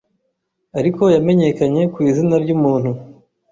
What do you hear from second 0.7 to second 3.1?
ariko yamenyekanye ku izina ryumuntu